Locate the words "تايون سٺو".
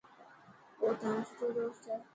0.99-1.47